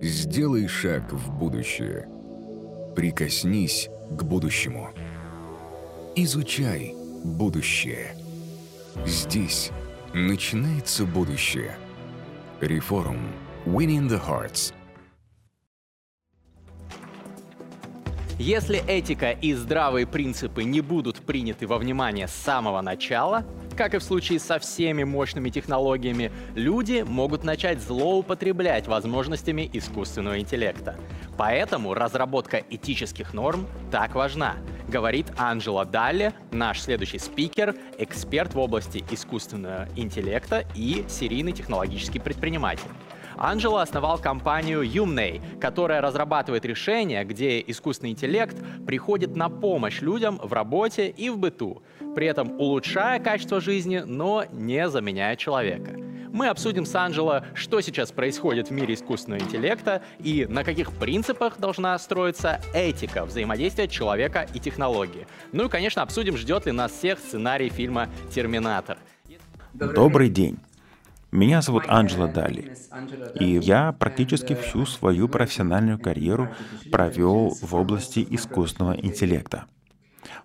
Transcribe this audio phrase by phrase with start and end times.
[0.00, 2.06] Сделай шаг в будущее.
[2.94, 4.90] Прикоснись к будущему.
[6.14, 8.14] Изучай будущее.
[9.06, 9.70] Здесь
[10.12, 11.76] начинается будущее.
[12.60, 13.32] Реформ.
[13.64, 14.74] Winning the Hearts.
[18.38, 23.46] Если этика и здравые принципы не будут приняты во внимание с самого начала,
[23.76, 30.96] как и в случае со всеми мощными технологиями, люди могут начать злоупотреблять возможностями искусственного интеллекта.
[31.36, 34.56] Поэтому разработка этических норм так важна,
[34.88, 42.88] говорит Анджела Далли, наш следующий спикер, эксперт в области искусственного интеллекта и серийный технологический предприниматель.
[43.38, 48.56] Анджело основал компанию Юмней, которая разрабатывает решения, где искусственный интеллект
[48.86, 51.82] приходит на помощь людям в работе и в быту,
[52.16, 55.92] при этом улучшая качество жизни, но не заменяя человека.
[56.32, 61.58] Мы обсудим с Анджело, что сейчас происходит в мире искусственного интеллекта и на каких принципах
[61.58, 65.26] должна строиться этика взаимодействия человека и технологии.
[65.52, 68.96] Ну и, конечно, обсудим, ждет ли нас всех сценарий фильма «Терминатор».
[69.74, 70.56] Добрый день.
[71.32, 72.74] Меня зовут Анджела Дали,
[73.38, 76.48] и я практически всю свою профессиональную карьеру
[76.90, 79.66] провел в области искусственного интеллекта.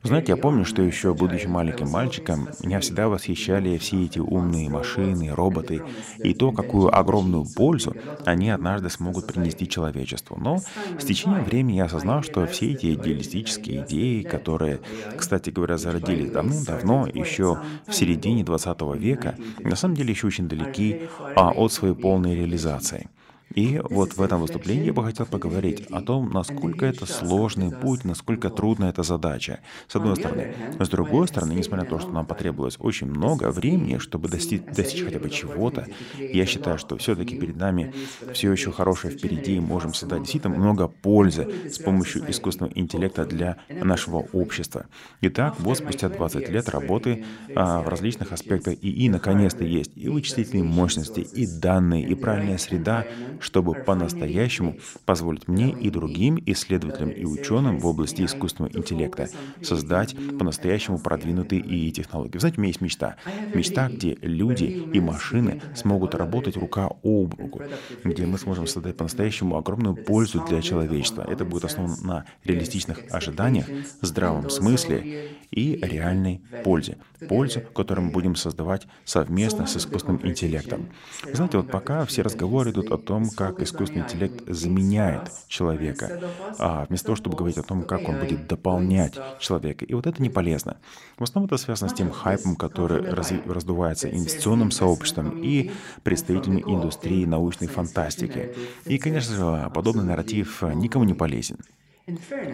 [0.04, 5.30] Знаете, я помню, что еще будучи маленьким мальчиком, меня всегда восхищали все эти умные машины,
[5.34, 5.86] роботы
[6.22, 10.38] и то, какую огромную пользу они однажды смогут принести человечеству.
[10.40, 10.64] Но
[10.98, 14.82] с течением времени я осознал, что все эти идеалистические идеи, которые,
[15.16, 21.00] кстати говоря, зародились давным-давно, еще в середине 20 века, на самом деле еще очень далеки
[21.36, 23.10] а, от своей полной реализации.
[23.56, 28.06] И вот в этом выступлении я бы хотел поговорить о том, насколько это сложный путь,
[28.06, 30.54] насколько трудна эта задача, с одной стороны.
[30.80, 35.04] С другой стороны, несмотря на то, что нам потребовалось очень много времени, чтобы достичь, достичь
[35.04, 37.94] хотя бы чего-то, я считаю, что все-таки перед нами
[38.34, 43.58] все еще хорошее впереди, и можем создать действительно много пользы с помощью искусственного интеллекта для
[43.70, 44.86] нашего общества.
[45.22, 47.26] Итак, вот спустя 20 лет работы
[47.56, 53.06] а, в различных аспектах ИИ наконец-то есть и вычислительные мощности, и данные, и правильная среда,
[53.42, 59.30] чтобы по-настоящему позволить мне и другим исследователям и ученым в области искусственного интеллекта
[59.62, 62.38] создать по-настоящему продвинутые ИИ технологии.
[62.38, 63.16] Знаете, у меня есть мечта.
[63.54, 67.62] Мечта, где люди и машины смогут работать рука об руку,
[68.04, 71.26] где мы сможем создать по-настоящему огромную пользу для человечества.
[71.30, 73.66] Это будет основано на реалистичных ожиданиях,
[74.02, 76.98] здравом смысле и реальной пользе.
[77.28, 80.90] Пользе, которую мы будем создавать совместно с искусственным интеллектом.
[81.34, 86.21] Знаете, вот пока все разговоры идут о том, как искусственный интеллект заменяет человека,
[86.59, 89.86] а вместо того, чтобы говорить о том, как он будет дополнять человека.
[89.86, 90.77] И вот это не полезно.
[91.17, 95.71] В основном это связано с тем хайпом, который раз, раздувается инвестиционным сообществом и
[96.03, 98.55] представителями индустрии научной фантастики.
[98.86, 101.58] И, конечно же, подобный нарратив никому не полезен.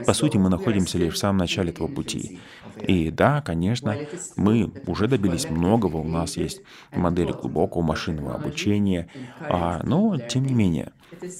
[0.05, 2.39] По сути, мы находимся лишь в самом начале этого пути.
[2.81, 3.97] И да, конечно,
[4.35, 9.09] мы уже добились многого, у нас есть модели глубокого машинного обучения,
[9.39, 10.91] а, но тем не менее,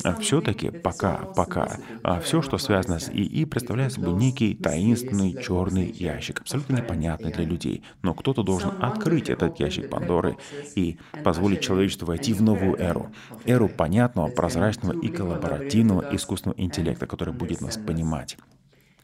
[0.04, 5.92] а все-таки пока, пока, а все, что связано с ИИ, представляет собой некий таинственный черный
[5.92, 7.84] ящик, абсолютно непонятный для людей.
[8.02, 10.38] Но кто-то должен открыть этот ящик Пандоры
[10.76, 13.12] и позволить человечеству войти в новую эру.
[13.46, 18.38] Эру понятного, прозрачного и коллаборативного искусственного интеллекта, который будет нас понимать.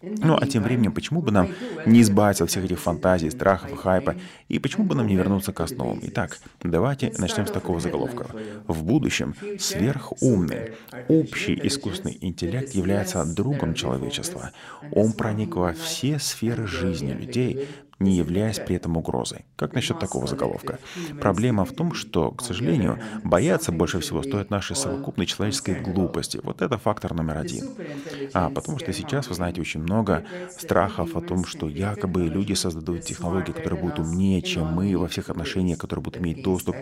[0.04, 1.50] Ну, а тем временем, почему бы нам
[1.86, 4.16] не избавиться от всех этих фантазий, страхов и хайпа,
[4.50, 6.00] и почему бы нам не вернуться к основам?
[6.04, 8.28] Итак, давайте начнем с такого заголовка.
[8.68, 10.74] В будущем сверхумный,
[11.08, 14.52] общий искусственный интеллект является другом человечества.
[14.92, 17.68] Он проник во все сферы жизни людей,
[18.00, 19.46] не являясь при этом угрозой.
[19.56, 20.80] Как насчет такого заголовка?
[21.20, 26.40] Проблема в том, что, к сожалению, бояться больше всего стоит нашей совокупной человеческой глупости.
[26.44, 27.70] Вот это фактор номер один.
[28.34, 33.02] А потому что сейчас, вы знаете, очень много страхов о том, что якобы люди создадут
[33.02, 36.76] технологии, которые будут умнее, чем мы во всех отношениях, которые будут иметь доступ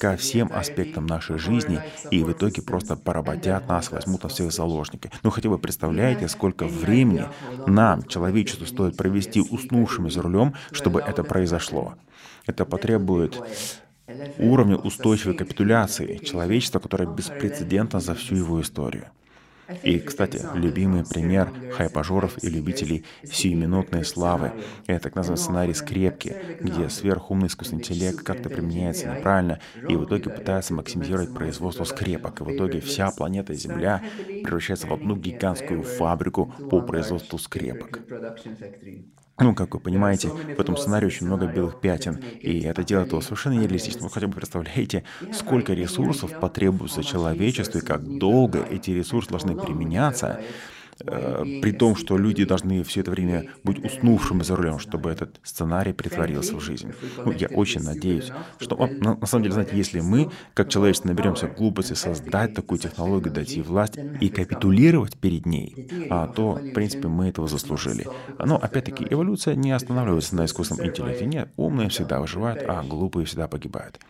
[0.00, 1.80] ко всем аспектам нашей жизни,
[2.10, 5.10] и в итоге просто поработят нас, возьмут на всех заложники.
[5.22, 7.26] Ну хотя бы представляете, сколько времени
[7.66, 11.94] нам, человечеству, стоит провести уснувшими за рулем, чтобы это произошло.
[12.46, 13.40] Это потребует
[14.38, 19.06] уровня устойчивой капитуляции человечества, которое беспрецедентно за всю его историю.
[19.82, 24.52] И, кстати, любимый пример хайпажоров и любителей сиюминутной славы—
[24.86, 30.30] это так называемый сценарий скрепки, где сверхумный искусственный интеллект как-то применяется неправильно и в итоге
[30.30, 32.40] пытается максимизировать производство скрепок.
[32.40, 38.00] И в итоге вся планета Земля превращается в одну гигантскую фабрику по производству скрепок.
[39.40, 43.20] Ну, как вы понимаете, в этом сценарии очень много белых пятен, и это делает его
[43.20, 44.04] совершенно нереалистичным.
[44.04, 50.40] Вы хотя бы представляете, сколько ресурсов потребуется человечеству и как долго эти ресурсы должны применяться,
[51.04, 55.92] при том, что люди должны все это время быть уснувшими за рулем, чтобы этот сценарий
[55.92, 56.92] притворился в жизнь.
[57.24, 61.46] Ну, я очень надеюсь, что, на, на самом деле, знаете, если мы, как человечество, наберемся
[61.46, 67.28] глупости создать такую технологию, дойти власть и капитулировать перед ней, а, то, в принципе, мы
[67.28, 68.06] этого заслужили.
[68.38, 71.26] Но, опять-таки, эволюция не останавливается на искусственном интеллекте.
[71.26, 74.00] Нет, умные всегда выживают, а глупые всегда погибают.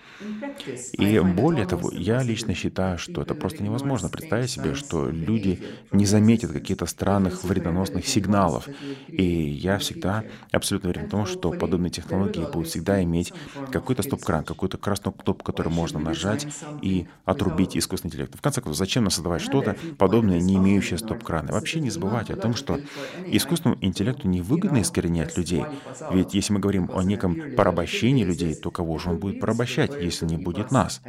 [0.93, 5.63] И более того, я лично считаю, что это просто невозможно представить себе, что люди
[5.93, 8.71] не заметят какие-то каких-то странных вредоносных сигналов.
[9.09, 13.35] И я всегда абсолютно уверен в том, что подобные технологии будут всегда иметь
[13.71, 16.49] какой-то стоп-кран, какую-то красную кнопку, которую можно нажать
[16.81, 18.35] и отрубить искусственный интеллект.
[18.37, 21.53] В конце концов, зачем нам создавать что-то подобное, не имеющее стоп-крана?
[21.53, 22.81] Вообще не забывайте о том, что
[23.27, 25.71] искусственному интеллекту невыгодно искоренять людей.
[26.09, 30.27] Ведь если мы говорим о неком порабощении людей, то кого же он будет порабощать, если
[30.27, 31.03] не будет нас?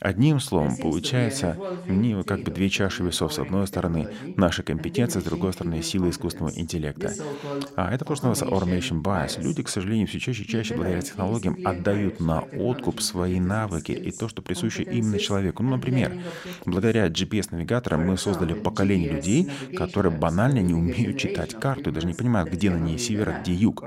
[0.00, 3.32] Одним словом, получается не как бы две чаши весов.
[3.34, 7.16] С одной стороны, наша компетенция, с другой стороны, сила искусственного интеллекта.
[7.74, 9.40] А это просто называется automation bias.
[9.40, 14.10] Люди, к сожалению, все чаще и чаще благодаря технологиям отдают на откуп свои навыки и
[14.12, 15.62] то, что присуще именно человеку.
[15.62, 16.16] Ну, например,
[16.64, 22.14] благодаря GPS-навигаторам мы создали поколение людей, которые банально не умеют читать карту и даже не
[22.14, 23.86] понимают, где на ней север, а где юг.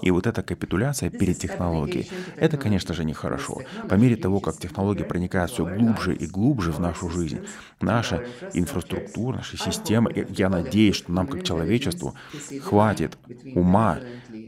[0.00, 2.08] И вот эта капитуляция перед технологией,
[2.38, 3.64] это, конечно же, нехорошо.
[3.86, 7.42] По мере того, как как технологии проникают все глубже и глубже в нашу жизнь,
[7.80, 12.14] наша инфраструктура, наша система, я надеюсь, что нам как человечеству
[12.56, 13.18] хватит
[13.54, 14.00] ума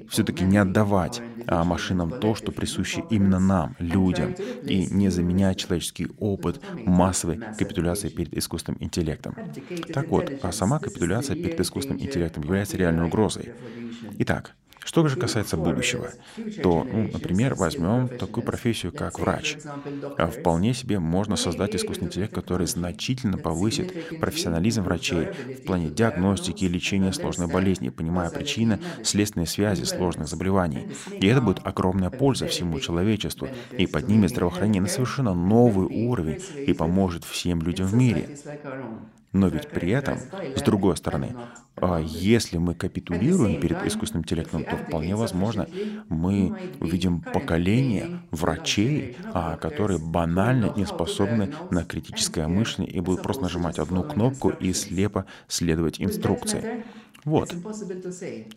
[0.09, 6.09] все-таки не отдавать а, машинам то, что присуще именно нам, людям, и не заменять человеческий
[6.19, 9.39] опыт массовой капитуляции перед искусственным интеллектом.
[9.91, 13.51] Так вот, а сама капитуляция перед искусственным интеллектом является реальной угрозой.
[14.19, 16.15] Итак, что же касается будущего,
[16.61, 19.59] то, ну, например, возьмем такую профессию, как врач.
[20.17, 26.65] А вполне себе можно создать искусственный интеллект, который значительно повысит профессионализм врачей в плане диагностики
[26.65, 30.89] и лечения сложных болезней, понимая причины, следственные связи сложных заболеваний.
[31.21, 36.73] И это будет огромная польза всему человечеству и поднимет здравоохранение на совершенно новый уровень и
[36.73, 38.31] поможет всем людям в мире.
[39.33, 40.25] Но ведь при этом,
[40.55, 41.37] с другой стороны,
[41.81, 45.69] а если мы капитулируем перед искусственным интеллектом, то вполне возможно
[46.09, 53.45] мы увидим поколение врачей, а, которые банально не способны на критическое мышление и будут просто
[53.45, 56.69] нажимать одну кнопку и слепо следовать инструкции.
[57.25, 57.55] Вот.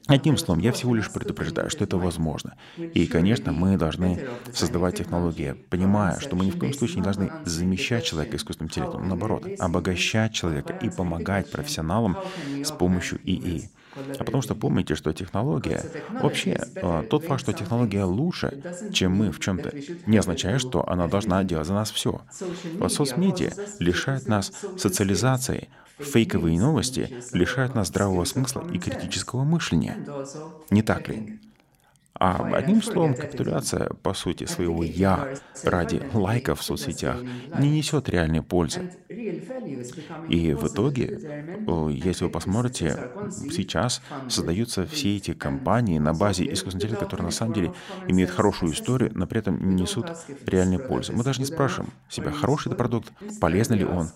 [0.08, 2.56] Одним словом, я всего лишь предупреждаю, что это возможно.
[2.78, 7.32] И, конечно, мы должны создавать технологии, понимая, что мы ни в коем случае не должны
[7.46, 12.18] замещать человека искусственным интеллектом, наоборот, обогащать человека и помогать профессионалам
[12.64, 13.70] с помощью ИИ.
[14.20, 18.62] А потому что помните, что технология, вообще а, тот факт, что технология лучше,
[18.92, 19.74] чем мы в чем-то,
[20.06, 22.22] не означает, что она должна делать за нас все.
[22.74, 25.70] Вот соцмедиа лишает нас социализации,
[26.00, 29.98] Фейковые новости лишают нас здравого смысла и критического мышления.
[30.70, 31.40] Не так ли?
[32.18, 37.22] А одним словом, капитуляция, по сути, своего «я» ради лайков в соцсетях
[37.60, 38.90] не несет реальной пользы.
[40.30, 41.20] И в итоге,
[41.92, 43.12] если вы посмотрите,
[43.52, 47.74] сейчас создаются все эти компании на базе искусственного интеллекта, которые на самом деле
[48.08, 50.08] имеют хорошую историю, но при этом не несут
[50.46, 51.12] реальной пользы.
[51.12, 53.12] Мы даже не спрашиваем себя, хороший это продукт,
[53.42, 54.10] полезный ли он,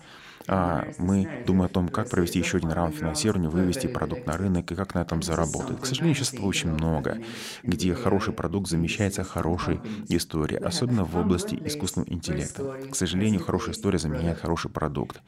[0.46, 4.74] мы думаем о том, как провести еще один раунд финансирования, вывести продукт на рынок и
[4.74, 5.80] как на этом заработать.
[5.80, 7.18] К сожалению, сейчас этого очень много,
[7.62, 12.64] где хороший продукт замещается хорошей историей, особенно в области искусственного интеллекта.
[12.90, 15.22] К сожалению, хорошая история заменяет хороший продукт.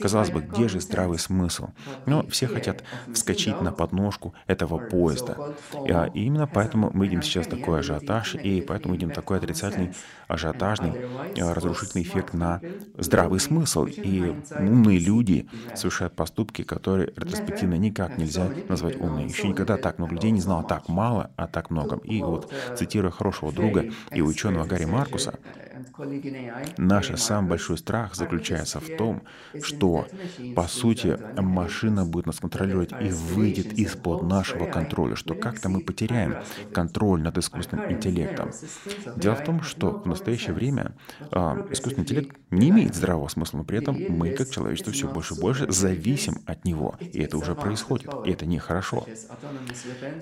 [0.00, 1.68] Казалось бы, где же здравый смысл?
[2.06, 2.82] Но все хотят
[3.12, 5.54] вскочить на подножку этого поезда.
[5.88, 9.94] А, и именно поэтому мы видим сейчас такой ажиотаж, и поэтому видим такой отрицательный,
[10.28, 10.96] ажиотажный,
[11.40, 12.60] а, разрушительный эффект на
[12.98, 13.86] здравый смысл.
[13.86, 19.28] И умные люди совершают поступки, которые ретроспективно никак нельзя назвать умными.
[19.28, 21.96] Еще никогда так много людей не знало так мало, а так много.
[22.04, 25.38] И вот, цитируя хорошего друга и ученого Гарри Маркуса,
[26.76, 29.22] Наш самый большой страх заключается в том,
[29.62, 30.06] что,
[30.54, 36.36] по сути, машина будет нас контролировать и выйдет из-под нашего контроля, что как-то мы потеряем
[36.72, 38.50] контроль над искусственным интеллектом.
[39.16, 41.36] Дело в том, что в настоящее время э,
[41.70, 45.40] искусственный интеллект не имеет здравого смысла, но при этом мы, как человечество, все больше и
[45.40, 46.96] больше зависим от него.
[47.00, 49.06] И это уже происходит, и это нехорошо.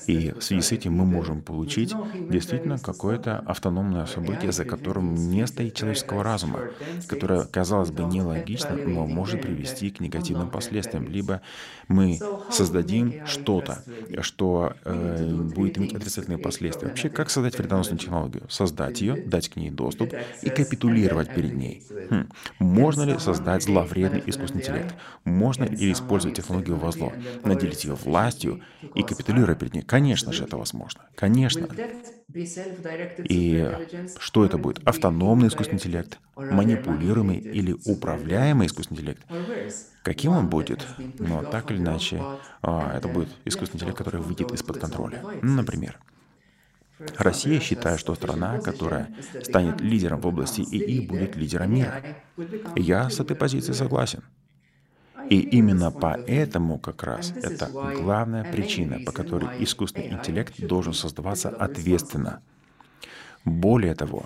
[0.07, 1.95] И в связи с этим мы можем получить
[2.31, 6.61] действительно какое-то автономное событие, за которым не стоит человеческого разума,
[7.07, 11.09] которое, казалось бы, нелогично, но может привести к негативным последствиям.
[11.09, 11.41] Либо
[11.89, 12.19] мы
[12.51, 13.83] создадим что-то,
[14.21, 16.89] что э, будет иметь отрицательные последствия.
[16.89, 18.45] Вообще, как создать вредоносную технологию?
[18.49, 21.83] Создать ее, дать к ней доступ и капитулировать перед ней.
[22.11, 22.29] Хм.
[22.59, 24.95] Можно ли создать зловредный искусственный интеллект?
[25.25, 27.13] Можно ли использовать технологию во зло,
[27.45, 28.61] наделить ее властью
[28.95, 29.83] и капитулировать перед ней?
[29.83, 31.03] Конечно же, это возможно.
[31.15, 31.69] Конечно.
[32.35, 33.71] И
[34.19, 34.81] что это будет?
[34.87, 39.23] Автономный искусственный интеллект, манипулируемый или управляемый искусственный интеллект?
[40.03, 40.87] Каким он будет?
[41.19, 42.21] Но так или иначе,
[42.63, 45.23] а, это будет искусственный интеллект, который выйдет из-под контроля.
[45.43, 45.99] Например,
[47.17, 49.09] Россия считает, что страна, которая
[49.43, 52.03] станет лидером в области ИИ, будет лидером мира.
[52.77, 54.23] Я с этой позиции согласен.
[55.31, 62.43] И именно поэтому как раз это главная причина, по которой искусственный интеллект должен создаваться ответственно.
[63.45, 64.25] Более того,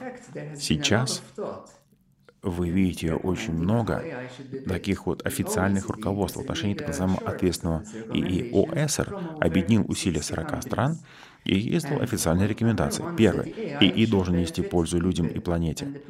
[0.57, 1.23] сейчас
[2.43, 4.05] вы видите очень много
[4.67, 7.83] таких вот официальных руководств в отношении так называемого ответственного
[8.13, 8.51] ИИ.
[8.53, 10.99] ОСР объединил усилия 40 стран
[11.45, 13.05] и издал официальные рекомендации.
[13.17, 13.47] Первое.
[13.47, 16.01] ИИ должен нести пользу людям и планете.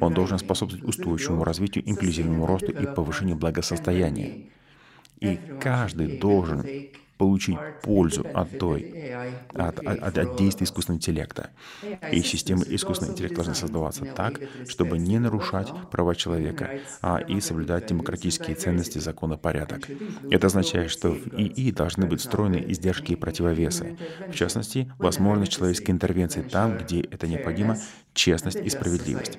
[0.00, 4.50] Он должен способствовать устойчивому развитию, инклюзивному росту и повышению благосостояния.
[5.20, 6.64] И каждый должен
[7.20, 8.80] получить пользу от той,
[9.52, 11.50] от, от, от действий искусственного интеллекта.
[12.12, 16.70] И системы искусственного интеллекта должны создаваться так, чтобы не нарушать права человека,
[17.02, 19.86] а и соблюдать демократические ценности, закона, порядок.
[20.30, 23.98] Это означает, что в ИИ должны быть встроены издержки и противовесы.
[24.32, 27.76] В частности, возможность человеческой интервенции там, где это необходимо,
[28.14, 29.38] честность и справедливость.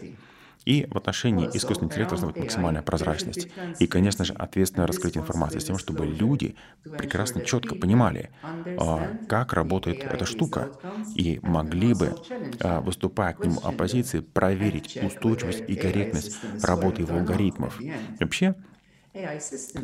[0.65, 3.47] И в отношении искусственного интеллекта должна быть максимальная прозрачность.
[3.77, 6.55] И, конечно же, ответственное раскрытие информации с тем, чтобы люди
[6.95, 8.31] прекрасно, четко понимали,
[8.75, 10.69] а, как работает эта штука,
[11.13, 12.15] и могли бы,
[12.59, 17.85] а, выступая к нему оппозиции, проверить устойчивость и корректность работы его алгоритмов.
[18.19, 18.55] Вообще,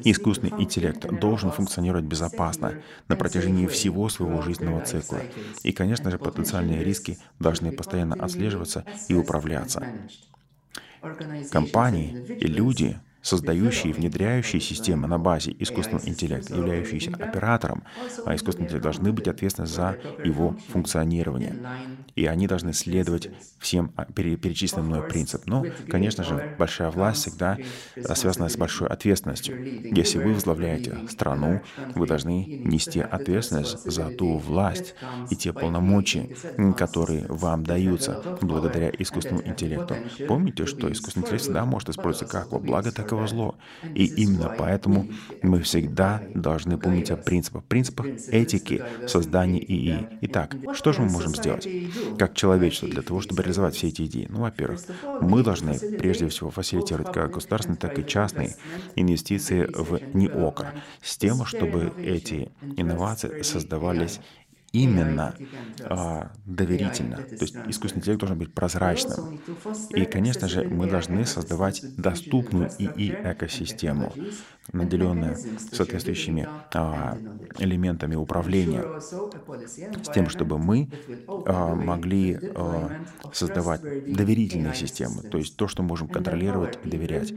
[0.04, 5.26] Искусственный интеллект должен функционировать безопасно на протяжении всего своего жизненного цикла.
[5.64, 9.88] И, конечно же, потенциальные риски должны постоянно отслеживаться и управляться.
[11.52, 17.84] Компании и люди создающие и внедряющие системы на базе искусственного интеллекта, являющиеся оператором,
[18.26, 21.58] а искусственный интеллект должны быть ответственны за его функционирование.
[22.16, 23.30] И они должны следовать
[23.60, 25.44] всем а, перечисленным мной принципам.
[25.48, 27.58] Но, конечно же, большая власть всегда
[28.16, 29.62] связана с большой ответственностью.
[29.94, 31.62] Если вы возглавляете страну,
[31.96, 34.96] вы должны нести ответственность за ту власть
[35.30, 36.30] и те полномочия,
[36.78, 39.96] которые вам даются благодаря искусственному интеллекту.
[40.30, 43.56] Помните, что искусственный интеллект всегда может использоваться как во благо, так и во зло.
[43.96, 45.08] И именно поэтому
[45.42, 50.08] мы всегда должны помнить о принципах, принципах этики создания ИИ.
[50.22, 51.68] Итак, что же мы можем сделать
[52.18, 54.28] как человечество для того, чтобы реализовать все эти идеи?
[54.30, 54.82] Ну, во-первых,
[55.22, 58.56] мы должны прежде всего фасилитировать как государственные, так и частные
[58.96, 64.20] инвестиции в НИОКР с тем, чтобы эти инновации создавались
[64.84, 65.40] именно
[65.84, 67.28] а, доверительно.
[67.38, 69.30] То есть искусственный интеллект должен быть прозрачным.
[69.96, 74.20] И, конечно же, мы должны создавать доступную ИИ-экосистему,
[74.74, 75.42] наделенную
[75.72, 77.20] соответствующими а,
[77.58, 78.90] элементами управления,
[80.04, 80.92] с тем, чтобы мы
[81.46, 82.94] а, могли а,
[83.32, 87.34] создавать доверительные системы, то есть то, что можем контролировать и доверять.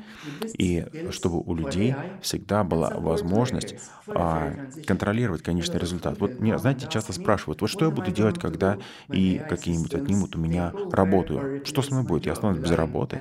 [0.58, 3.76] И чтобы у людей всегда была возможность
[4.14, 4.56] а,
[4.86, 6.20] контролировать конечный результат.
[6.20, 10.38] Вот меня, знаете, часто спрашивают, вот что я буду делать, когда и какие-нибудь отнимут у
[10.38, 11.60] меня работу?
[11.64, 12.26] Что со мной будет?
[12.26, 13.20] Я останусь без работы?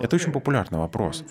[0.00, 1.24] Это очень популярный вопрос.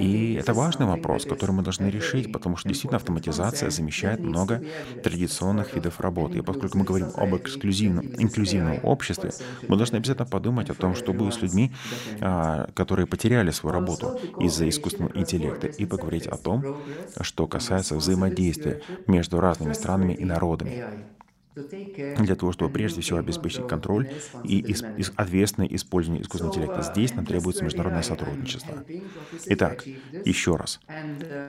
[0.00, 4.62] И это важный вопрос, который мы должны решить, потому что действительно автоматизация замещает много
[5.02, 6.38] традиционных видов работы.
[6.38, 9.32] И поскольку мы говорим об эксклюзивном, инклюзивном обществе,
[9.68, 11.72] мы должны обязательно подумать о том, что будет с людьми,
[12.20, 16.78] а, которые потеряли свою работу из-за искусственного интеллекта, и поговорить о том,
[17.20, 20.84] что касается взаимодействия между разными странами и народами
[21.54, 24.08] для того, чтобы прежде всего обеспечить контроль
[24.44, 24.74] и
[25.16, 26.82] ответственное использование искусственного интеллекта.
[26.82, 28.84] Здесь нам требуется международное сотрудничество.
[29.46, 29.84] Итак,
[30.24, 30.80] еще раз.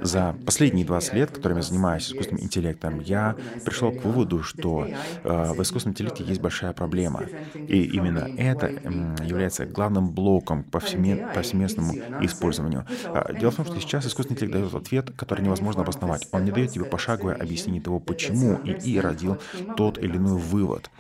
[0.01, 5.53] За последние 20 лет, которыми я занимаюсь искусственным интеллектом, я пришел к выводу, что э,
[5.53, 7.23] в искусственном интеллекте есть большая проблема.
[7.55, 12.85] И именно это э, является главным блоком к повсеместному использованию.
[13.05, 16.27] А, дело в том, что сейчас искусственный интеллект дает ответ, который невозможно обосновать.
[16.31, 19.37] Он не дает тебе пошаговое объяснение того, почему ИИ родил
[19.77, 20.91] тот тот или иной вывод.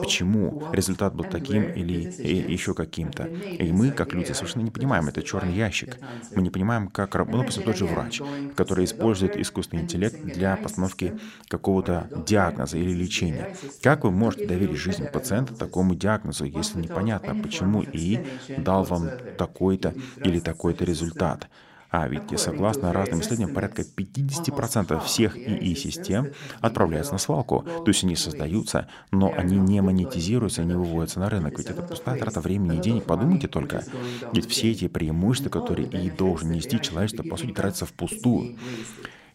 [0.00, 3.30] Почему результат был таким или еще каким-то.
[3.58, 6.00] И мы, как люди, совершенно не понимаем, это черный ящик.
[6.34, 8.22] Мы не понимаем, как работает, ну, допустим, тот же врач,
[8.54, 11.16] который использует искусственный интеллект для постановки
[11.48, 13.50] какого-то диагноза или лечения.
[13.80, 18.22] Как вы можете доверить жизнь пациента такому диагнозу, если непонятно, почему и
[18.56, 21.48] дал вам такой-то или такой-то результат?
[21.90, 27.62] А ведь, согласно разным исследованиям, порядка 50% всех ИИ-систем отправляются на свалку.
[27.62, 31.58] То есть они создаются, но они не монетизируются, не выводятся на рынок.
[31.58, 33.04] Ведь это пустая трата времени и денег.
[33.04, 33.84] Подумайте только.
[34.32, 38.56] Ведь все эти преимущества, которые ИИ должен нести, человечество, по сути, тратится впустую.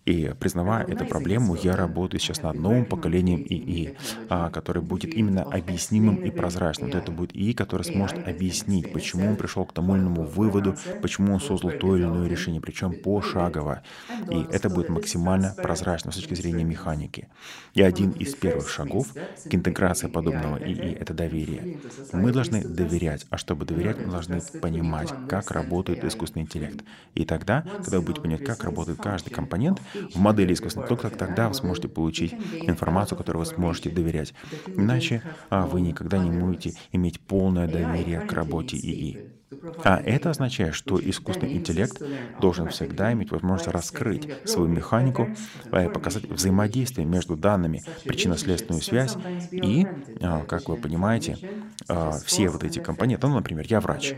[0.05, 3.95] И признавая эту проблему, я работаю сейчас над новым поколением ИИ,
[4.29, 6.91] а, который будет именно объяснимым и прозрачным.
[6.91, 10.75] Вот это будет ИИ, который сможет объяснить, почему он пришел к тому или иному выводу,
[11.01, 13.81] почему он создал то или иное решение, причем пошагово.
[14.29, 17.27] И это будет максимально прозрачно с точки зрения механики.
[17.73, 21.79] И один из первых шагов к интеграции подобного ИИ— это доверие.
[22.13, 26.83] Мы должны доверять, а чтобы доверять, мы должны понимать, как работает искусственный интеллект.
[27.15, 29.81] И тогда, когда вы будете понимать, как работает каждый компонент,
[30.13, 34.33] в модели искусственного только тогда вы сможете получить информацию, которой вы сможете доверять.
[34.67, 39.34] Иначе а, вы никогда не будете иметь полное доверие к работе ИИ.
[39.83, 42.01] А это означает, что искусственный интеллект
[42.37, 45.33] должен всегда иметь возможность раскрыть свою механику,
[45.71, 49.17] э, показать взаимодействие между данными, причинно-следственную связь
[49.61, 49.89] и,
[50.21, 51.39] а, как вы понимаете,
[51.87, 53.27] а, все вот эти компоненты.
[53.27, 54.15] Ну, например, я врач.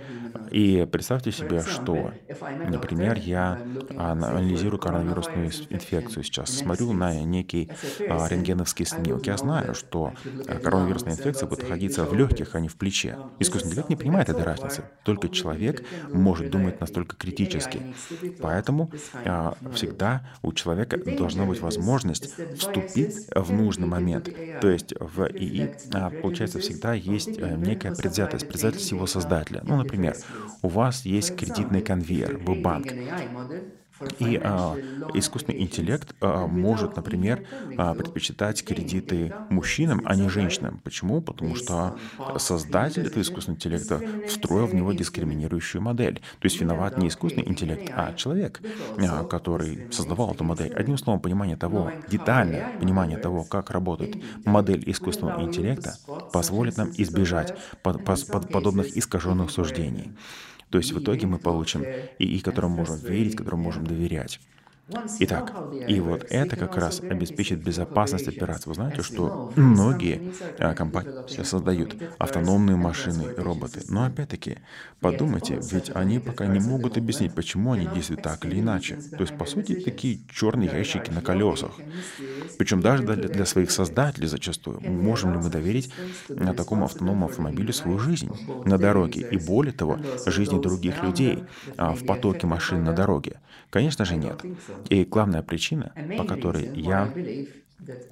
[0.50, 2.14] И представьте себе, что,
[2.64, 3.60] например, я
[3.96, 7.72] анализирую коронавирусную инфекцию сейчас, смотрю на некий
[8.08, 9.28] а, рентгеновский снимок.
[9.28, 10.14] Я знаю, что
[10.46, 13.20] коронавирусная инфекция будет находиться в легких, а не в плече.
[13.40, 14.90] Искусственный интеллект не понимает этой разницы.
[15.18, 17.82] Только человек может думать настолько критически.
[18.40, 18.92] Поэтому
[19.26, 24.30] а, всегда у человека должна быть возможность вступить в нужный момент.
[24.60, 29.62] То есть в ИИ, а, получается, всегда есть а, некая предвзятость, предвзятость его создателя.
[29.64, 30.20] Ну, например,
[30.62, 32.94] у вас есть кредитный конвейер, вы банк.
[34.20, 34.76] И а,
[35.14, 37.46] искусственный интеллект а, может, например,
[37.78, 40.80] а, предпочитать кредиты мужчинам, а не женщинам.
[40.84, 41.22] Почему?
[41.22, 41.98] Потому что
[42.38, 46.16] создатель этого искусственного интеллекта встроил в него дискриминирующую модель.
[46.16, 48.62] То есть виноват не искусственный интеллект, а человек,
[48.98, 50.74] а, который создавал эту модель.
[50.74, 55.96] Одним словом, понимание того, детальное понимание того, как работает модель искусственного интеллекта,
[56.32, 60.14] позволит нам избежать под, под, подобных искаженных суждений.
[60.70, 61.88] То есть в итоге мы получим
[62.20, 64.40] ИИ, которому можем верить, которому можем доверять.
[65.20, 68.70] Итак, и вот это как раз обеспечит безопасность операции.
[68.70, 70.24] Вы знаете, что многие
[70.58, 73.84] а, компании сейчас создают автономные машины роботы.
[73.88, 74.60] Но опять-таки,
[75.00, 79.00] подумайте, ведь они пока не могут объяснить, почему они действуют так или иначе.
[79.16, 81.84] То есть, по сути, такие черные ящики на колесах.
[82.58, 84.82] Причем даже для, своих создателей зачастую.
[84.82, 85.92] Можем ли мы доверить
[86.56, 88.32] такому автономному автомобилю свою жизнь
[88.64, 89.22] на дороге?
[89.22, 91.46] И более того, жизни других людей
[91.78, 93.42] а, в потоке машин на дороге?
[93.70, 94.44] Конечно же нет.
[94.90, 97.14] И главная причина, по которой я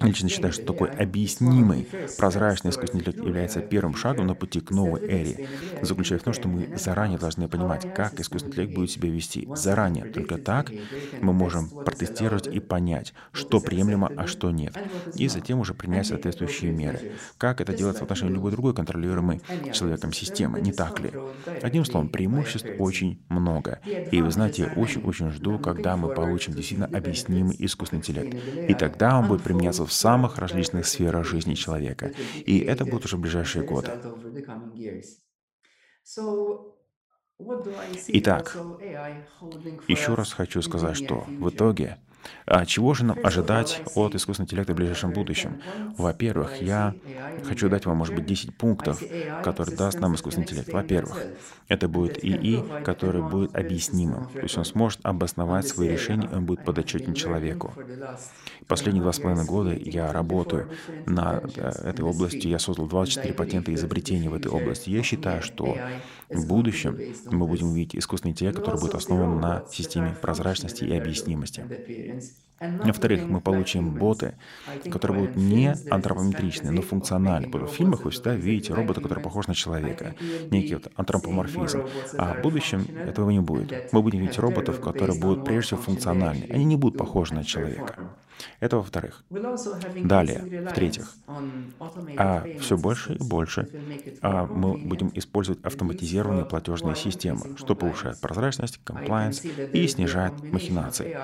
[0.00, 5.00] Лично считаю, что такой объяснимый, прозрачный искусственный интеллект является первым шагом на пути к новой
[5.00, 5.48] эре,
[5.82, 9.48] заключаясь в том, что мы заранее должны понимать, как искусственный интеллект будет себя вести.
[9.54, 10.04] Заранее.
[10.04, 10.70] Только так
[11.20, 14.76] мы можем протестировать и понять, что приемлемо, а что нет.
[15.14, 17.12] И затем уже принять соответствующие меры.
[17.36, 19.40] Как это делать в отношении любой другой контролируемой
[19.72, 21.12] человеком системы, не так ли?
[21.60, 23.80] Одним словом, преимуществ очень много.
[24.12, 28.36] И вы знаете, очень-очень жду, когда мы получим действительно объяснимый искусственный интеллект.
[28.68, 32.12] И тогда он будет применяться в самых различных сферах жизни человека.
[32.34, 33.92] И это будут уже ближайшие годы.
[38.08, 38.56] Итак,
[39.88, 41.98] еще раз хочу сказать, что в итоге
[42.46, 45.60] а чего же нам ожидать от искусственного интеллекта в ближайшем будущем?
[45.96, 46.94] Во-первых, я
[47.44, 49.02] хочу дать вам, может быть, 10 пунктов,
[49.42, 50.72] которые даст нам искусственный интеллект.
[50.72, 51.26] Во-первых,
[51.68, 54.28] это будет ИИ, который будет объяснимым.
[54.32, 57.72] То есть он сможет обосновать свои решения, он будет подотчетен человеку.
[58.66, 60.70] Последние два с половиной года я работаю
[61.06, 62.50] над э, этой областью.
[62.50, 64.90] Я создал 24 патента изобретений в этой области.
[64.90, 65.76] Я считаю, что
[66.28, 71.64] в будущем мы будем видеть искусственный интеллект, который будет основан на системе прозрачности и объяснимости.
[72.58, 74.34] Во-вторых, мы получим боты,
[74.90, 77.50] которые будут не антропометричные, но функциональные.
[77.50, 80.14] В фильмах вы всегда видите робота, который похож на человека,
[80.50, 81.82] некий вот антропоморфизм.
[82.16, 83.92] А в будущем этого не будет.
[83.92, 86.46] Мы будем видеть роботов, которые будут прежде всего функциональны.
[86.50, 88.10] Они не будут похожи на человека.
[88.60, 89.24] Это во-вторых.
[90.04, 91.14] Далее, в-третьих,
[92.16, 93.68] а все больше и больше
[94.26, 101.16] а, мы будем использовать автоматизированные платежные системы, что повышает прозрачность, комплайенс и снижает махинации.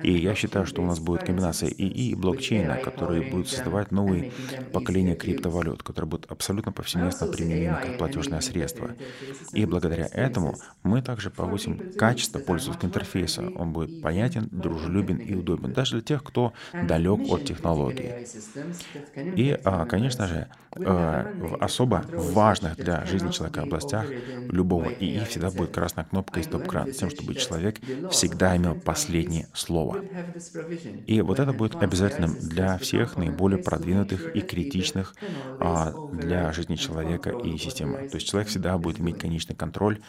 [0.00, 4.30] И я считаю, что у нас будет комбинация ИИ и блокчейна, которые будут создавать новые
[4.72, 8.92] поколения криптовалют, которые будут абсолютно повсеместно применимы как платежное средство.
[9.52, 13.42] И благодаря этому мы также повысим качество пользовательского интерфейса.
[13.56, 18.12] Он будет понятен, дружелюбен и удобен, даже для тех, кто далек от технологий.
[19.16, 22.04] И, а, конечно же, в особо
[22.44, 24.14] важных для жизни человека областях
[24.48, 30.02] любого ИИ всегда будет красная кнопка и стоп-кран, тем, чтобы человек всегда имел последнее слово.
[31.06, 35.14] И вот это будет обязательным для всех наиболее продвинутых и критичных
[35.58, 37.98] а, для жизни человека и системы.
[38.10, 40.00] То есть человек всегда будет иметь конечный контроль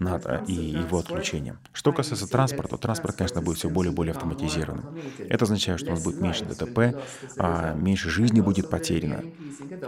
[0.00, 1.60] над и его отключением.
[1.72, 4.90] Что касается транспорта, транспорт, конечно, будет все более и более автоматизированным.
[5.28, 6.96] Это означает, что у нас будет меньше ДТП,
[7.38, 9.24] а меньше жизни будет потеряно.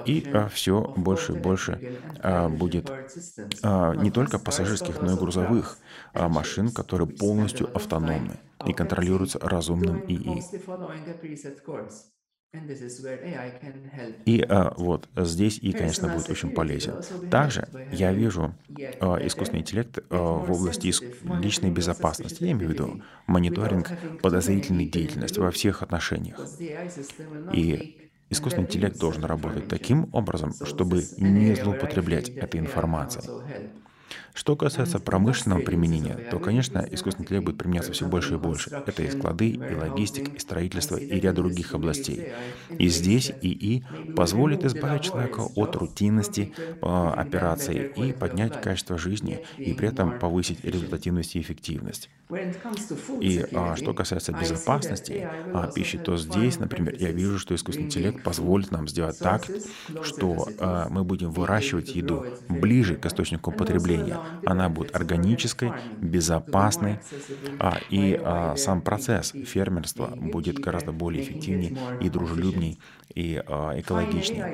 [0.05, 1.83] И а, все больше и больше
[2.21, 2.95] а, будет
[3.63, 5.79] не только пассажирских, но и грузовых
[6.15, 10.49] машин, которые полностью автономны и контролируются разумным ИИ.
[14.25, 17.01] И а, вот здесь и, конечно, будет очень полезен.
[17.29, 18.55] Также я вижу
[19.01, 21.05] а, искусственный интеллект а, в области иск...
[21.23, 22.45] личной безопасности.
[22.45, 26.51] Я имею в виду мониторинг подозрительной деятельности во всех отношениях.
[27.51, 27.87] И
[28.31, 33.31] искусственный интеллект должен работать таким образом, чтобы не злоупотреблять этой информацией.
[34.35, 38.71] Что касается промышленного применения, то, конечно, искусственный интеллект будет применяться все больше и больше.
[38.87, 42.29] Это и склады, и логистика, и строительство, и ряд других областей.
[42.79, 49.75] И здесь ИИ позволит избавить человека от рутинности э, операций и поднять качество жизни, и
[49.75, 52.11] при этом повысить результативность и эффективность.
[53.21, 58.23] И а, что касается безопасности а, пищи, то здесь, например, я вижу, что искусственный интеллект
[58.23, 59.51] позволит нам сделать так,
[60.01, 64.22] что а, мы будем выращивать еду ближе к источнику потребления.
[64.45, 67.01] Она будет органической, безопасной,
[67.59, 72.79] а, и а, сам процесс фермерства будет гораздо более эффективнее и дружелюбней
[73.15, 74.53] и а, экологичнее.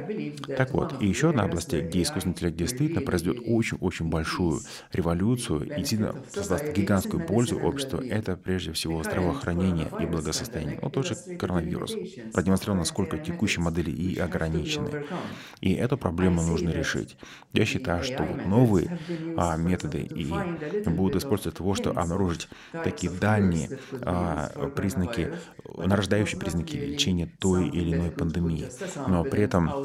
[0.54, 5.80] Так вот, и еще одна область, где искусственный интеллект действительно произведет очень-очень большую революцию и
[5.80, 10.78] действительно создаст гигантскую пользу обществу, это прежде всего здравоохранение и благосостояние.
[10.82, 11.98] Вот тот же коронавирус
[12.32, 14.98] продемонстрировал, насколько текущие модели и ограничены.
[15.60, 17.18] И эту проблему нужно решить.
[17.52, 18.94] Я считаю, что вот новые
[19.36, 20.46] а, методы и
[20.84, 22.48] будут использоваться для того, чтобы обнаружить
[22.82, 25.30] такие дальние а, признаки,
[25.76, 28.72] нарождающие признаки лечения той или иной пандемии.
[29.04, 29.76] Но при этом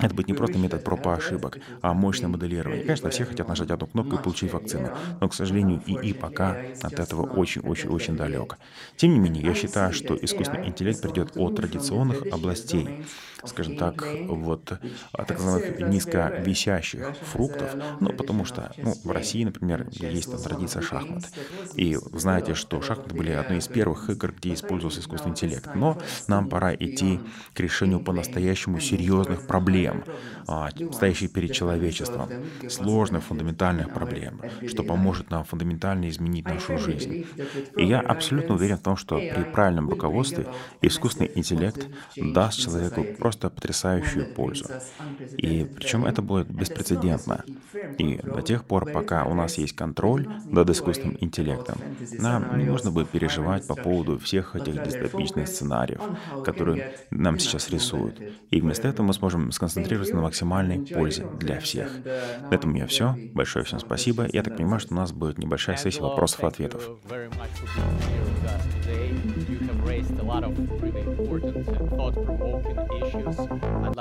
[0.00, 2.82] это будет не просто метод проб и ошибок, а мощное моделирование.
[2.84, 6.98] Конечно, все хотят нажать одну кнопку и получить вакцину, но, к сожалению, ИИ пока от
[6.98, 8.58] этого очень-очень-очень далек.
[8.96, 12.96] Тем не менее, я считаю, что искусственный интеллект придет от традиционных областей,
[13.44, 20.30] скажем так, вот так называемых низковисящих фруктов, ну, потому что ну, в России, например, есть
[20.30, 21.24] там традиция шахмат.
[21.74, 25.68] И знаете, что шахматы были одной из первых игр, где использовался искусственный интеллект.
[25.74, 27.20] Но нам пора идти
[27.54, 30.04] к решению по-настоящему серьезных проблем,
[30.46, 32.28] а, стоящих перед человечеством,
[32.68, 37.26] сложных фундаментальных проблем, что поможет нам фундаментально изменить нашу жизнь.
[37.76, 40.46] И я абсолютно уверен в том, что при правильном руководстве
[40.80, 44.66] искусственный интеллект даст человеку просто потрясающую пользу.
[45.36, 47.44] И причем это будет беспрецедентно.
[47.98, 51.78] И до тех пор, пока у нас есть контроль над искусственным интеллектом,
[52.18, 56.00] нам не нужно будет переживать по поводу всех этих дистопичных сценариев,
[56.44, 58.20] которые нам сейчас рисуют.
[58.50, 61.90] И вместо этого мы сможем сконцентрироваться на максимальной пользе для всех.
[62.50, 63.16] На этом у меня все.
[63.34, 64.26] Большое всем спасибо.
[64.32, 66.90] Я так понимаю, что у нас будет небольшая сессия вопросов и ответов.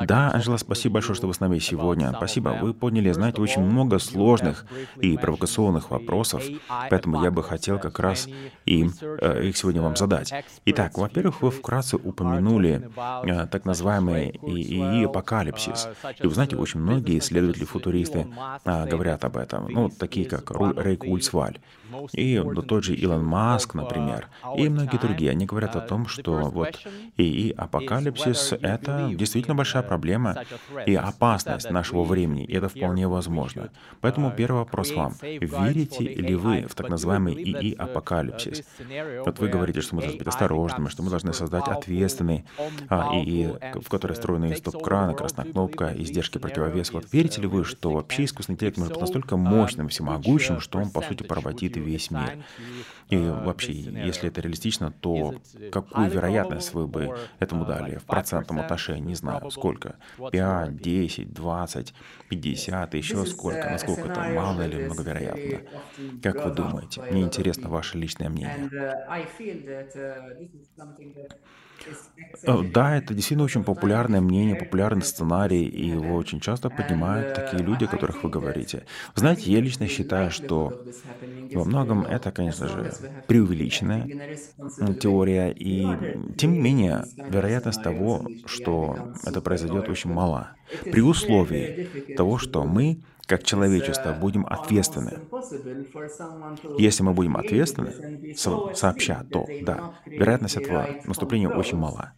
[0.06, 2.12] Да, Анжела, спасибо большое, что вы с нами сегодня.
[2.15, 2.58] Спасибо.
[2.62, 4.65] Вы подняли, знаете, очень много сложных
[5.00, 6.44] и провокационных вопросов,
[6.89, 8.28] поэтому я бы хотел как раз
[8.65, 10.34] им, э, их сегодня вам задать.
[10.65, 12.89] Итак, во-первых, вы вкратце упомянули
[13.24, 15.89] э, так называемый ИИ-апокалипсис.
[16.20, 18.28] И вы знаете, очень многие исследователи-футуристы
[18.65, 21.60] э, говорят об этом, ну, такие как Рэй Кульцваль.
[22.13, 24.27] И тот же Илон Маск, например,
[24.58, 26.80] и многие другие, они говорят о том, что вот
[27.17, 30.36] и апокалипсис— это действительно большая проблема
[30.86, 33.69] и опасность нашего времени, и это вполне возможно.
[34.01, 35.13] Поэтому первый вопрос вам.
[35.21, 38.63] Верите ли вы в так называемый ИИ-апокалипсис?
[39.25, 42.45] Вот вы говорите, что мы должны быть осторожными, что мы должны создать ответственный
[42.89, 46.91] а, ИИ, в который встроены стоп-краны, красная кнопка, издержки противовес.
[46.91, 50.89] Вот верите ли вы, что вообще искусственный интеллект может быть настолько мощным, всемогущим, что он,
[50.89, 52.44] по сути, поработит весь мир.
[53.10, 55.34] И вообще, если это реалистично, то
[55.72, 59.98] какую вероятность вы бы этому дали в процентном отношении, не знаю, сколько?
[60.32, 61.94] 5, 10, 20,
[62.30, 63.70] 50, еще сколько?
[63.70, 65.62] Насколько это мало или многовероятно?
[66.22, 67.02] Как вы думаете?
[67.10, 68.70] Мне интересно ваше личное мнение.
[72.48, 77.62] Э, да, это действительно очень популярное мнение, популярный сценарий, и его очень часто поднимают такие
[77.63, 78.86] люди, о которых вы говорите.
[79.15, 80.76] знаете, я лично считаю, что
[81.54, 84.12] во многом это, конечно же, преувеличенная
[85.00, 85.98] теория, и
[86.38, 90.56] тем не менее, вероятность того, что это произойдет, очень мала.
[90.89, 91.78] При условии
[92.15, 95.23] того, что мы как человечество будем ответственны.
[96.77, 97.95] Если мы будем ответственны,
[98.34, 102.13] сообща, то да, вероятность этого наступления очень мала.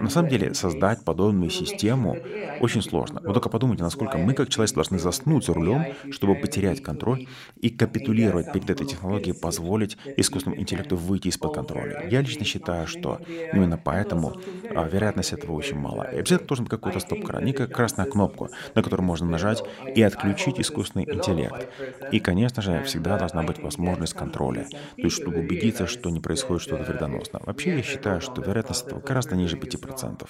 [0.00, 2.16] На самом деле, создать подобную систему
[2.60, 3.20] очень сложно.
[3.22, 7.26] Вы только подумайте, насколько мы, как человек, должны заснуть за рулем, чтобы потерять контроль
[7.60, 12.06] и капитулировать перед этой технологией, позволить искусственному интеллекту выйти из-под контроля.
[12.10, 13.20] Я лично считаю, что
[13.52, 14.34] именно поэтому
[14.74, 16.04] а, вероятность этого очень мала.
[16.04, 19.62] И обязательно должен быть какой-то стоп-кран, некая красная кнопка, на которую можно нажать
[19.94, 21.68] и отключить искусственный интеллект.
[22.10, 24.66] И, конечно же, всегда должна быть возможность контроля,
[24.96, 27.42] то есть чтобы убедиться, что не происходит что-то вредоносное.
[27.44, 30.28] Вообще, я считаю, что вероятность этого гораздо ниже 5 10%.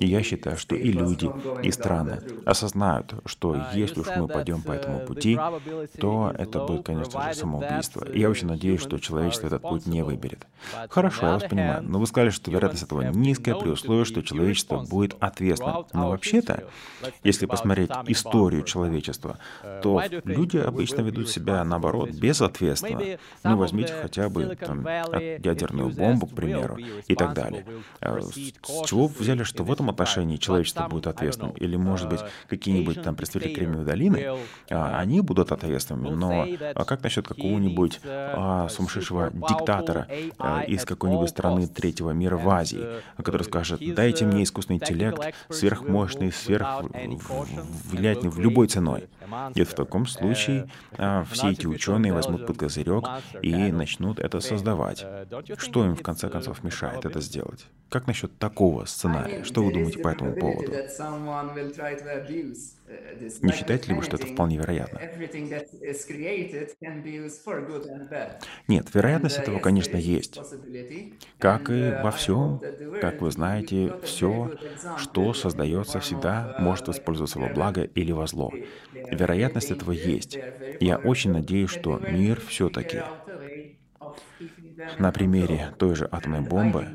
[0.00, 1.30] И я считаю, что и люди,
[1.62, 5.38] и страны осознают, что если уж мы пойдем по этому пути,
[6.00, 8.04] то это будет, конечно же, самоубийство.
[8.04, 10.46] И я очень надеюсь, что человечество этот путь не выберет.
[10.88, 14.84] Хорошо, я вас понимаю, но вы сказали, что вероятность этого низкая при условии, что человечество
[14.88, 15.86] будет ответственным.
[15.92, 16.64] Но вообще-то,
[17.24, 19.38] если посмотреть историю человечества,
[19.82, 23.18] то люди обычно ведут себя, наоборот, безответственно.
[23.44, 27.64] Ну, возьмите хотя бы там, ядерную бомбу, к примеру, и так далее.
[28.66, 31.54] С чего вы взяли, что в этом отношении человечество будет ответственным?
[31.56, 34.38] Или, может быть, какие-нибудь там представители Кремниевой долины,
[34.70, 41.28] а, они будут ответственными, но а как насчет какого-нибудь а, сумасшедшего диктатора а, из какой-нибудь
[41.30, 42.84] страны третьего мира в Азии,
[43.16, 49.08] который скажет, дайте мне искусственный интеллект, сверхмощный, сверхвлиятельный в любой ценой.
[49.54, 50.68] И в таком случае
[51.30, 53.04] все эти ученые возьмут под козырек
[53.42, 55.04] и начнут это создавать.
[55.58, 57.66] Что им в конце концов мешает это сделать?
[57.88, 58.55] Как насчет такого
[58.86, 59.42] сценария?
[59.42, 60.82] Что вы думаете по этому поводу?
[63.42, 65.02] Не считаете ли вы, что это вполне вероятно?
[68.68, 70.44] Нет, вероятность этого, конечно, есть.
[71.38, 72.62] Как и во всем,
[72.98, 74.52] как вы знаете, все,
[74.94, 78.58] что создается, всегда может использоваться во благо или во зло.
[79.10, 80.40] Вероятность этого есть.
[80.80, 83.04] Я очень надеюсь, что мир все-таки
[84.98, 86.92] на примере той же атомной бомбы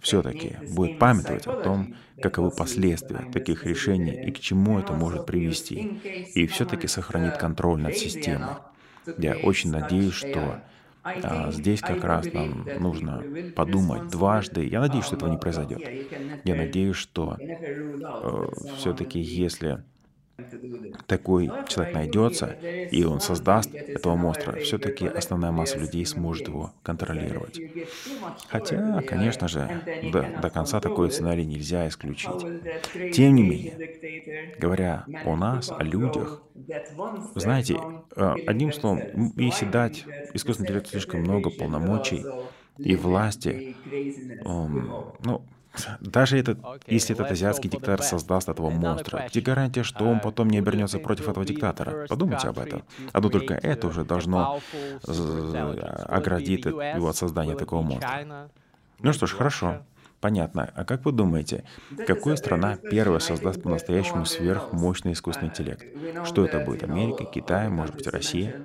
[0.00, 6.00] все-таки будет памятовать о том, каковы последствия таких решений и к чему это может привести,
[6.34, 8.56] и все-таки сохранит контроль над системой.
[9.18, 10.60] Я очень надеюсь, что
[11.02, 13.22] а, здесь как раз нам нужно
[13.54, 14.66] подумать дважды.
[14.66, 15.82] Я надеюсь, что этого не произойдет.
[16.44, 19.84] Я надеюсь, что э, все-таки если
[21.06, 22.56] такой человек найдется,
[22.90, 27.62] и он создаст этого монстра, все-таки основная масса людей сможет его контролировать.
[28.48, 32.48] Хотя, конечно же, до, до конца такой сценарий нельзя исключить.
[33.10, 33.82] Тем не менее,
[34.58, 36.44] говоря о нас, о людях,
[37.34, 42.30] знаете, э, одним словом, если дать искусственному интеллекту слишком много полномочий
[42.82, 43.64] и власти,
[45.20, 45.46] ну,
[46.00, 50.58] даже этот, если этот азиатский диктатор создаст этого монстра, где гарантия, что он потом не
[50.58, 52.06] обернется против этого диктатора?
[52.08, 52.82] Подумайте об этом.
[53.12, 54.60] Одно только это уже должно
[55.06, 58.48] оградить его от создания такого монстра.
[59.00, 59.82] Ну что ж, хорошо.
[60.20, 60.70] Понятно.
[60.74, 61.64] А как вы думаете,
[62.06, 65.84] какая страна первая создаст по-настоящему сверхмощный искусственный интеллект?
[66.24, 66.84] Что это будет?
[66.84, 68.62] Америка, Китай, может быть, Россия?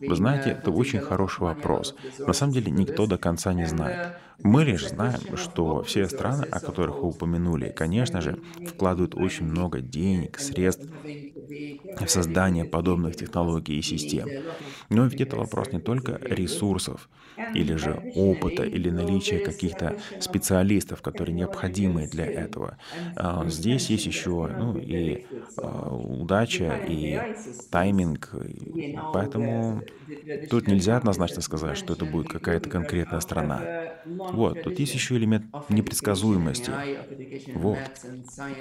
[0.00, 1.94] Вы знаете, это очень хороший вопрос.
[2.18, 4.16] На самом деле никто до конца не знает.
[4.42, 9.80] Мы лишь знаем, что все страны, о которых вы упомянули, конечно же, вкладывают очень много
[9.80, 10.86] денег, средств
[11.98, 14.34] в создание подобных технологий и систем.
[14.90, 17.08] Но ведь это вопрос не только ресурсов,
[17.52, 22.78] или же опыта, или наличия каких-то специалистов, которые необходимы для этого.
[23.16, 25.20] А, здесь есть еще ну, и
[25.56, 27.24] а, удача, и
[27.70, 28.34] тайминг.
[29.10, 29.84] Поэтому
[30.48, 33.70] тут нельзя однозначно сказать, что это будет какая-то конкретная страна.
[34.32, 36.80] Вот, тут есть еще элемент непредсказуемости.
[37.54, 37.90] Вот.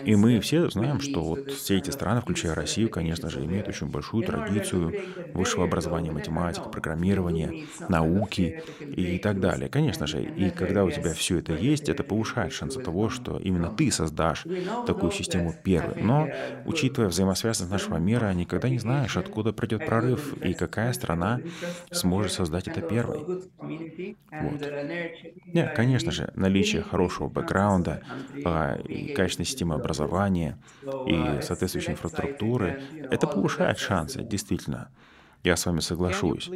[0.04, 3.88] И мы все знаем, что вот все эти страны, включая Россию, конечно же, имеют очень
[3.88, 4.98] большую традицию
[5.34, 7.56] высшего образования, математики, программирования,
[7.88, 8.56] науки
[8.90, 9.70] и так далее.
[9.70, 13.70] Конечно же, и когда у тебя все это есть, это повышает шансы того, что именно
[13.70, 14.48] ты создашь
[14.84, 15.96] такую систему первой.
[16.00, 16.32] Но,
[16.64, 21.42] учитывая взаимосвязанность нашего мира, никогда не знаешь, откуда придет прорыв и какая страна
[21.92, 23.28] сможет создать это первой.
[24.40, 24.74] Вот.
[25.56, 28.02] Нет, конечно же, наличие хорошего бэкграунда,
[28.44, 28.78] а,
[29.14, 30.60] качественной системы образования
[31.06, 32.78] и соответствующей инфраструктуры,
[33.10, 34.92] это повышает шансы, действительно.
[35.46, 36.50] Я с вами соглашусь.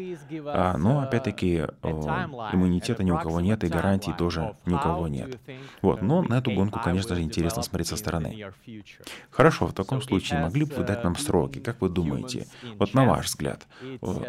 [0.47, 5.39] А, но опять-таки иммунитета ни у кого нет, и гарантий тоже ни у кого нет.
[5.83, 8.51] Вот, но на эту гонку, конечно же, интересно смотреть со стороны.
[9.29, 12.47] Хорошо, в таком случае могли бы вы дать нам сроки, как вы думаете?
[12.79, 13.67] Вот на ваш взгляд,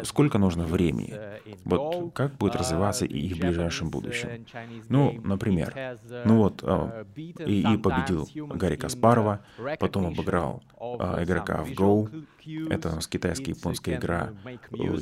[0.03, 1.19] сколько нужно времени?
[1.65, 4.45] Вот как будет развиваться и в ближайшем будущем?
[4.89, 6.63] Ну, например, ну вот,
[7.15, 9.39] и, и победил Гарри Каспарова,
[9.79, 12.25] потом обыграл игрока в Go,
[12.69, 14.33] это у нас китайская японская игра.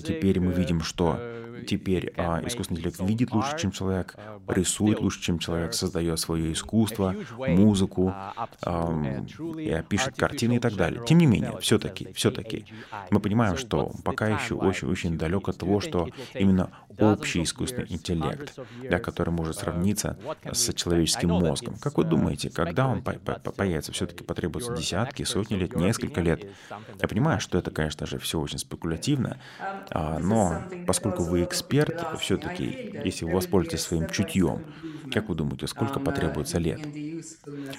[0.04, 1.20] Теперь мы видим, что
[1.68, 4.16] теперь а, искусственный интеллект видит лучше, чем человек,
[4.48, 8.14] рисует лучше, чем человек, создает свое искусство, музыку,
[8.62, 11.04] а, пишет картины и так далее.
[11.06, 12.66] Тем не менее, все-таки, все-таки,
[13.12, 18.58] мы понимаем, что пока еще очень-очень далек от того, что именно общий искусственный интеллект,
[18.90, 20.18] да, который может сравниться
[20.52, 21.76] с человеческим мозгом.
[21.78, 23.92] Как вы думаете, когда он появится?
[23.92, 26.46] Все-таки потребуется десятки, сотни лет, несколько лет.
[27.02, 29.39] Я понимаю, что это, конечно же, все очень спекулятивно,
[29.94, 34.66] но поскольку вы эксперт, все-таки, если вы воспользуетесь своим чутьем,
[35.10, 36.90] как вы думаете, сколько потребуется лет?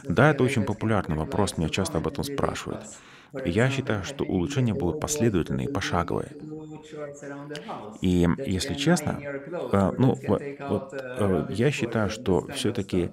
[0.08, 2.86] Да, это очень популярный вопрос, меня часто об этом спрашивают.
[3.44, 6.36] Я считаю, что улучшения будут последовательные и пошаговые.
[8.00, 9.26] И если честно,
[9.72, 10.84] э, ну вот, вот
[11.16, 13.12] э, я считаю, что все-таки а,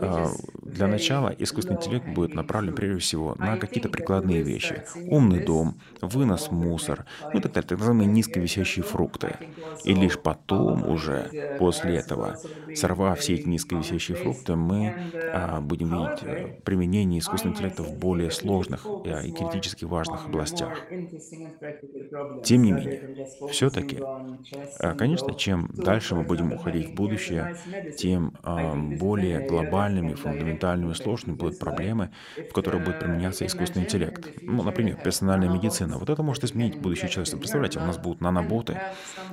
[0.00, 4.82] для начала искусственный интеллект будет направлен прежде всего на какие-то прикладные вещи.
[5.06, 9.38] Умный дом, вынос мусор, ну и так далее, так называемые низковисящие фрукты.
[9.82, 12.38] И лишь потом уже, после этого,
[12.72, 14.94] сорвав все эти низковисящие фрукты, мы
[15.30, 20.88] а, будем видеть э, применение искусственного интеллекта в более сложных и критически важных областях.
[22.42, 23.02] Тем не менее,
[23.44, 24.04] все-таки,
[24.78, 27.52] а, конечно, чем дальше мы будем уходить в будущее,
[27.94, 32.10] тем более глобально глобальными, фундаментальными, сложными будут проблемы,
[32.48, 34.32] в которые будет применяться искусственный интеллект.
[34.40, 35.98] Ну, например, персональная медицина.
[35.98, 37.38] Вот это может изменить будущее человечества.
[37.38, 38.82] Представляете, у нас будут наноботы,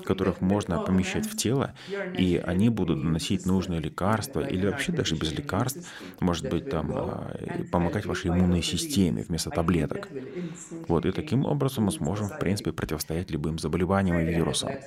[0.03, 1.73] которых можно помещать в тело,
[2.13, 5.81] и они будут наносить нужные лекарства, или вообще даже без лекарств,
[6.19, 7.35] может быть, там, а,
[7.71, 10.11] помогать вашей иммунной системе вместо таблеток.
[10.87, 14.79] Вот, и таким образом мы сможем, в принципе, противостоять любым заболеваниям и вирусам.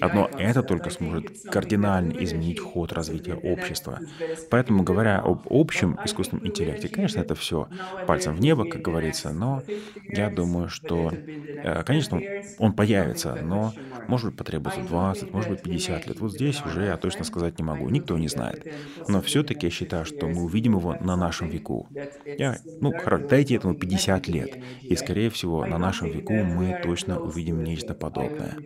[0.00, 4.02] Одно это только сможет кардинально изменить ход развития общества.
[4.48, 7.66] Поэтому Поэтому, говоря об общем искусственном интеллекте, конечно, это все
[8.06, 9.62] пальцем в небо, как говорится, но
[10.06, 12.20] я думаю, что, э, конечно,
[12.58, 13.72] он появится, но
[14.06, 16.20] может быть потребуется 20, может быть 50 лет.
[16.20, 18.66] Вот здесь уже я точно сказать не могу, никто не знает.
[19.08, 21.88] Но все-таки я считаю, что мы увидим его на нашем веку.
[22.26, 22.92] Я, ну,
[23.30, 28.56] дайте этому 50 лет, и, скорее всего, на нашем веку мы точно увидим нечто подобное.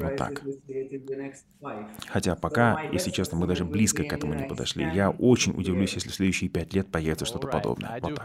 [0.00, 0.42] Вот так.
[2.08, 4.84] Хотя пока, если честно, мы даже близко к этому не подошли.
[4.94, 7.90] Я очень очень удивлюсь, если в следующие пять лет появится что-то подобное.
[8.00, 8.18] Вот так.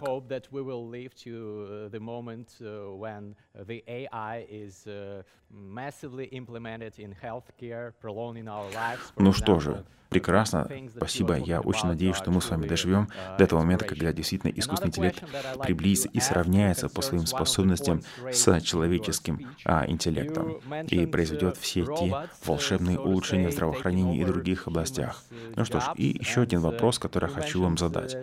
[9.18, 11.38] Ну что же, Прекрасно, спасибо.
[11.38, 15.24] Я очень надеюсь, что мы с вами доживем до этого момента, когда действительно искусственный интеллект
[15.64, 22.14] приблизится и сравняется по своим способностям с человеческим а, интеллектом и произведет все те
[22.46, 25.24] волшебные улучшения в здравоохранении и других областях.
[25.56, 28.18] Ну что ж, и еще один вопрос, который я хочу вам задать.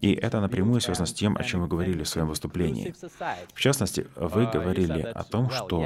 [0.00, 2.94] И это напрямую связано с тем, о чем вы говорили в своем выступлении.
[3.52, 5.84] В частности, вы говорили о том, что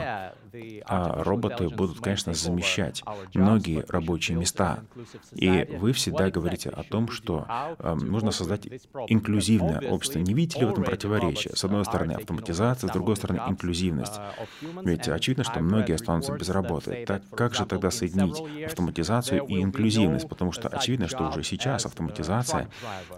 [0.84, 3.02] а, роботы будут, конечно, замещать
[3.34, 4.84] многие рабочие места,
[5.34, 7.46] и вы всегда говорите о том, что
[7.78, 8.66] э, нужно создать
[9.08, 10.18] инклюзивное общество.
[10.18, 11.50] Не видите ли в этом противоречия?
[11.54, 14.20] С одной стороны автоматизация, с другой стороны инклюзивность.
[14.82, 17.04] Ведь очевидно, что многие останутся без работы.
[17.06, 20.28] Так как же тогда соединить автоматизацию и инклюзивность?
[20.28, 22.68] Потому что очевидно, что уже сейчас автоматизация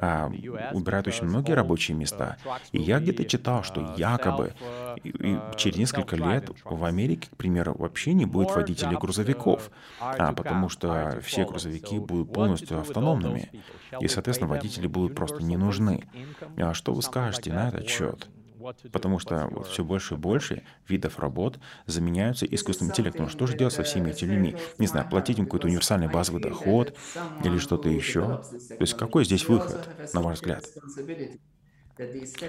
[0.00, 0.30] а,
[0.72, 2.36] убирает очень многие рабочие места.
[2.72, 4.54] И я где-то читал, что якобы
[5.02, 10.32] и, и через несколько лет в Америке, к примеру, вообще не будет водителей грузовиков, а,
[10.32, 13.50] потому что все грузовики будут полностью автономными,
[14.00, 16.04] и, соответственно, водители будут просто не нужны.
[16.56, 18.28] А что вы скажете на этот счет?
[18.92, 23.28] Потому что вот все больше и больше видов работ заменяются искусственным интеллектом.
[23.28, 24.56] Что же делать со всеми этими людьми?
[24.78, 26.96] Не знаю, платить им какой-то универсальный базовый доход
[27.44, 28.42] или что-то еще.
[28.68, 30.64] То есть какой здесь выход, на ваш взгляд?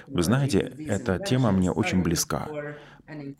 [0.07, 2.49] Вы знаете, эта тема мне очень близка,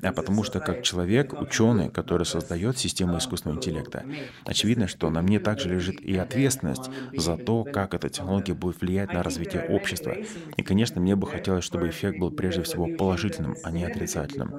[0.01, 4.06] а потому что как человек, ученый, который создает систему искусственного интеллекта,
[4.45, 9.12] очевидно, что на мне также лежит и ответственность за то, как эта технология будет влиять
[9.12, 10.19] на развитие общества.
[10.58, 14.56] И, конечно, мне бы хотелось, чтобы эффект был прежде всего положительным, а не отрицательным.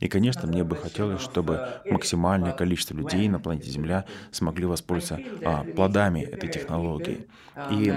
[0.00, 5.64] И, конечно, мне бы хотелось, чтобы максимальное количество людей на планете Земля смогли воспользоваться а,
[5.64, 7.26] плодами этой технологии.
[7.68, 7.94] И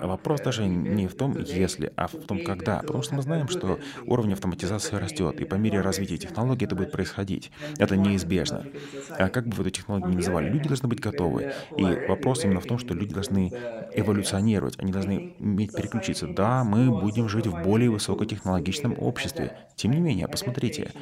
[0.00, 2.82] вопрос даже не в том, если, а в том, когда.
[2.82, 6.92] Потому что мы знаем, что уровень автоматизации растет, и по мере развития технологий это будет
[6.92, 7.50] происходить.
[7.78, 8.64] Это неизбежно.
[9.10, 11.52] А как бы вы эту технологию ни называли, люди должны быть готовы.
[11.76, 13.52] И вопрос именно в том, что люди должны
[13.94, 16.26] эволюционировать, они должны уметь переключиться.
[16.26, 19.56] Да, мы будем жить в более высокотехнологичном обществе.
[19.76, 20.92] Тем не менее, посмотрите,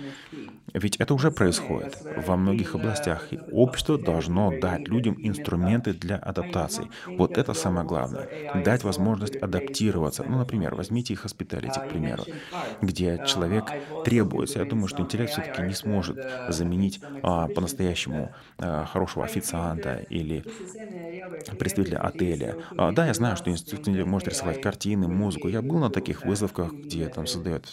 [0.75, 3.33] ведь это уже происходит во многих областях.
[3.33, 6.89] И общество должно дать людям инструменты для адаптации.
[7.07, 8.29] Вот это самое главное.
[8.65, 10.25] Дать возможность адаптироваться.
[10.27, 12.25] Ну, например, возьмите их hospitality, к примеру,
[12.81, 13.65] где человек
[14.05, 14.61] требуется.
[14.61, 20.47] Я думаю, что интеллект все-таки не сможет заменить а, по-настоящему а, хорошего официанта или
[21.59, 22.57] представителя отеля.
[22.77, 25.49] А, да, я знаю, что институт может рисовать картины, музыку.
[25.49, 27.67] Я был на таких выставках, где там создают...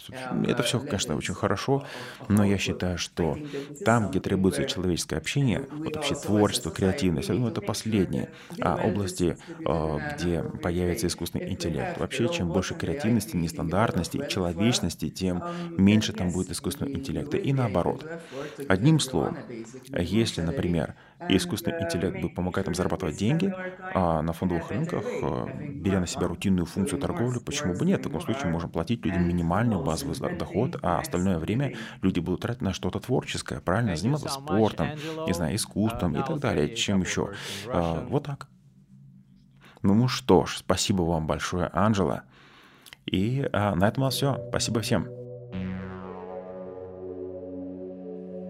[0.44, 1.84] Это все, конечно, очень хорошо,
[2.28, 3.42] но я считаю, что
[3.84, 9.38] там, где требуется человеческое общение, вот вообще творчество, креативность, я думаю, это последние а области,
[9.64, 11.98] а, где появится искусственный интеллект.
[11.98, 15.44] Вообще, чем больше креативности, нестандартности, человечности, тем
[15.78, 17.09] меньше там будет искусственного интеллекта.
[17.38, 18.06] И наоборот.
[18.68, 19.38] Одним словом,
[19.98, 20.96] если, например,
[21.28, 23.54] искусственный интеллект будет помогать нам зарабатывать деньги
[23.94, 28.00] а на фондовых рынках, а, беря на себя рутинную функцию торговли, почему бы нет?
[28.00, 32.42] В таком случае мы можем платить людям минимальный базовый доход, а остальное время люди будут
[32.42, 34.90] тратить на что-то творческое, правильно, заниматься спортом,
[35.26, 37.32] не знаю, искусством и так далее, чем еще.
[37.68, 38.48] А, вот так.
[39.82, 42.24] Ну что ж, спасибо вам большое, Анжела.
[43.06, 44.38] И а, на этом у нас все.
[44.50, 45.19] Спасибо всем.